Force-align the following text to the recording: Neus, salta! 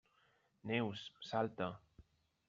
Neus, 0.69 1.01
salta! 1.27 1.67